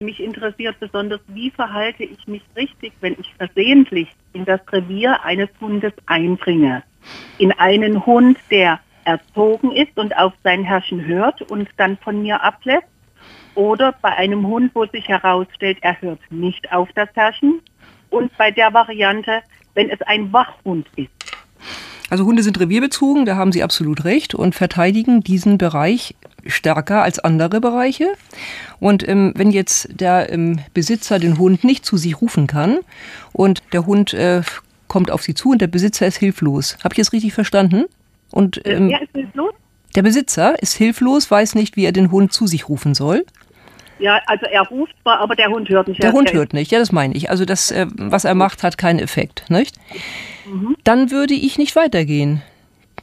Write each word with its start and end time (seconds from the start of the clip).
Mich 0.00 0.20
interessiert 0.20 0.78
besonders, 0.78 1.18
wie 1.26 1.50
verhalte 1.50 2.04
ich 2.04 2.28
mich 2.28 2.42
richtig, 2.54 2.92
wenn 3.00 3.16
ich 3.18 3.34
versehentlich 3.34 4.06
in 4.32 4.44
das 4.44 4.60
Revier 4.70 5.24
eines 5.24 5.48
Hundes 5.60 5.92
eindringe. 6.06 6.84
In 7.38 7.50
einen 7.50 8.06
Hund, 8.06 8.38
der 8.48 8.78
erzogen 9.04 9.72
ist 9.72 9.98
und 9.98 10.16
auf 10.16 10.34
sein 10.44 10.62
Herrschen 10.62 11.04
hört 11.04 11.42
und 11.50 11.68
dann 11.78 11.96
von 11.96 12.22
mir 12.22 12.40
ablässt. 12.44 12.86
Oder 13.56 13.92
bei 14.00 14.10
einem 14.14 14.46
Hund, 14.46 14.70
wo 14.72 14.86
sich 14.86 15.08
herausstellt, 15.08 15.78
er 15.80 16.00
hört 16.00 16.20
nicht 16.30 16.72
auf 16.72 16.88
das 16.94 17.08
Herrschen. 17.16 17.60
Und 18.08 18.30
bei 18.38 18.52
der 18.52 18.72
Variante, 18.72 19.42
wenn 19.74 19.90
es 19.90 20.00
ein 20.02 20.32
Wachhund 20.32 20.86
ist. 20.94 21.17
Also 22.10 22.24
Hunde 22.24 22.42
sind 22.42 22.58
revierbezogen, 22.58 23.26
da 23.26 23.36
haben 23.36 23.52
Sie 23.52 23.62
absolut 23.62 24.04
recht 24.04 24.34
und 24.34 24.54
verteidigen 24.54 25.22
diesen 25.22 25.58
Bereich 25.58 26.14
stärker 26.46 27.02
als 27.02 27.18
andere 27.18 27.60
Bereiche. 27.60 28.12
Und 28.80 29.06
ähm, 29.06 29.32
wenn 29.36 29.50
jetzt 29.50 30.00
der 30.00 30.32
ähm, 30.32 30.60
Besitzer 30.72 31.18
den 31.18 31.38
Hund 31.38 31.64
nicht 31.64 31.84
zu 31.84 31.96
sich 31.96 32.20
rufen 32.20 32.46
kann 32.46 32.78
und 33.32 33.62
der 33.72 33.86
Hund 33.86 34.14
äh, 34.14 34.42
kommt 34.86 35.10
auf 35.10 35.22
sie 35.22 35.34
zu 35.34 35.50
und 35.50 35.60
der 35.60 35.66
Besitzer 35.66 36.06
ist 36.06 36.16
hilflos. 36.16 36.78
Habe 36.82 36.94
ich 36.94 36.98
das 36.98 37.12
richtig 37.12 37.34
verstanden? 37.34 37.84
Und 38.30 38.60
ähm, 38.64 38.88
Wer 38.88 39.02
ist 39.02 39.12
hilflos? 39.12 39.52
Der 39.94 40.02
Besitzer 40.02 40.60
ist 40.62 40.74
hilflos, 40.74 41.30
weiß 41.30 41.54
nicht, 41.54 41.76
wie 41.76 41.84
er 41.84 41.92
den 41.92 42.10
Hund 42.10 42.32
zu 42.32 42.46
sich 42.46 42.68
rufen 42.68 42.94
soll. 42.94 43.24
Ja, 43.98 44.20
also 44.26 44.46
er 44.46 44.62
ruft 44.62 44.94
zwar, 45.02 45.18
aber 45.20 45.34
der 45.34 45.48
Hund 45.48 45.68
hört 45.68 45.88
nicht. 45.88 46.02
Der 46.02 46.12
Hund 46.12 46.32
hört 46.32 46.52
nicht, 46.52 46.70
ja, 46.70 46.78
das 46.78 46.92
meine 46.92 47.14
ich. 47.14 47.30
Also 47.30 47.44
das, 47.44 47.70
äh, 47.70 47.86
was 47.96 48.24
er 48.24 48.34
macht, 48.34 48.62
hat 48.62 48.78
keinen 48.78 48.98
Effekt, 48.98 49.50
nicht? 49.50 49.76
Mhm. 50.46 50.76
Dann 50.84 51.10
würde 51.10 51.34
ich 51.34 51.58
nicht 51.58 51.74
weitergehen. 51.76 52.42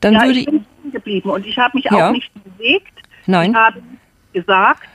Dann 0.02 0.14
ja, 0.14 0.24
würde 0.24 0.40
ich 0.40 0.46
bin 0.46 0.66
geblieben 0.92 1.30
und 1.30 1.46
ich 1.46 1.58
habe 1.58 1.78
mich 1.78 1.86
ja. 1.86 2.10
auch 2.10 2.12
nicht 2.12 2.32
bewegt. 2.44 2.94
Nein. 3.26 3.52
Ich 3.52 3.58
habe 3.58 3.82
gesagt 4.34 4.90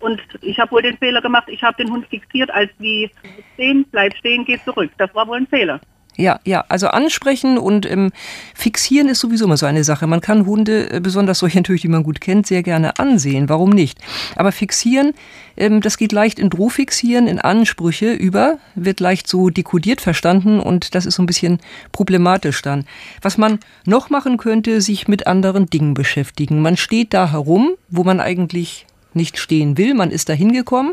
und 0.00 0.20
ich 0.42 0.58
habe 0.58 0.72
wohl 0.72 0.82
den 0.82 0.96
Fehler 0.98 1.20
gemacht, 1.20 1.48
ich 1.48 1.62
habe 1.62 1.76
den 1.82 1.92
Hund 1.92 2.06
fixiert 2.06 2.50
als 2.50 2.70
wie 2.78 3.10
stehen, 3.54 3.84
bleib 3.90 4.16
stehen, 4.16 4.44
geh 4.44 4.58
zurück. 4.64 4.90
Das 4.98 5.14
war 5.14 5.26
wohl 5.26 5.38
ein 5.38 5.46
Fehler. 5.46 5.80
Ja, 6.16 6.40
ja, 6.44 6.64
also 6.68 6.88
ansprechen 6.88 7.58
und 7.58 7.84
ähm, 7.84 8.10
fixieren 8.54 9.08
ist 9.08 9.20
sowieso 9.20 9.44
immer 9.44 9.58
so 9.58 9.66
eine 9.66 9.84
Sache. 9.84 10.06
Man 10.06 10.22
kann 10.22 10.46
Hunde, 10.46 10.90
äh, 10.90 11.00
besonders 11.00 11.40
solche 11.40 11.58
natürlich, 11.58 11.82
die 11.82 11.88
man 11.88 12.02
gut 12.02 12.22
kennt, 12.22 12.46
sehr 12.46 12.62
gerne 12.62 12.98
ansehen. 12.98 13.50
Warum 13.50 13.70
nicht? 13.70 13.98
Aber 14.34 14.50
fixieren, 14.50 15.12
ähm, 15.58 15.82
das 15.82 15.98
geht 15.98 16.12
leicht 16.12 16.38
in 16.38 16.48
Drohfixieren, 16.48 17.26
in 17.26 17.38
Ansprüche 17.38 18.12
über, 18.12 18.58
wird 18.74 19.00
leicht 19.00 19.28
so 19.28 19.50
dekodiert 19.50 20.00
verstanden 20.00 20.58
und 20.58 20.94
das 20.94 21.04
ist 21.04 21.16
so 21.16 21.22
ein 21.22 21.26
bisschen 21.26 21.60
problematisch 21.92 22.62
dann. 22.62 22.86
Was 23.20 23.36
man 23.36 23.58
noch 23.84 24.08
machen 24.08 24.38
könnte, 24.38 24.80
sich 24.80 25.08
mit 25.08 25.26
anderen 25.26 25.66
Dingen 25.66 25.92
beschäftigen. 25.92 26.62
Man 26.62 26.78
steht 26.78 27.12
da 27.12 27.30
herum, 27.30 27.72
wo 27.90 28.04
man 28.04 28.20
eigentlich 28.20 28.86
nicht 29.16 29.38
stehen 29.38 29.76
will. 29.78 29.94
Man 29.94 30.10
ist 30.10 30.28
da 30.28 30.32
hingekommen 30.32 30.92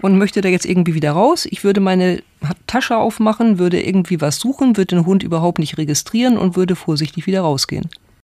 und 0.00 0.18
möchte 0.18 0.40
da 0.40 0.48
jetzt 0.48 0.66
irgendwie 0.66 0.94
wieder 0.94 1.12
raus. 1.12 1.46
Ich 1.50 1.64
würde 1.64 1.80
meine 1.80 2.22
Tasche 2.66 2.96
aufmachen, 2.96 3.58
würde 3.58 3.80
irgendwie 3.80 4.20
was 4.20 4.38
suchen, 4.38 4.76
würde 4.76 4.96
den 4.96 5.06
Hund 5.06 5.22
überhaupt 5.22 5.58
nicht 5.58 5.78
registrieren 5.78 6.36
und 6.36 6.56
würde 6.56 6.76
vorsichtig 6.76 7.26
wieder 7.26 7.42
rausgehen. 7.42 7.88